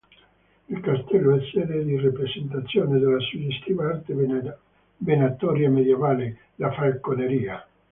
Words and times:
Il 0.69 0.79
castello 0.79 1.35
è 1.35 1.41
sede 1.53 1.83
di 1.85 1.95
rappresentazione 1.99 2.97
della 2.97 3.19
suggestiva 3.19 3.89
arte 3.89 4.15
venatoria 5.03 5.69
medievale: 5.69 6.37
la 6.55 6.71
"Falconeria". 6.71 7.63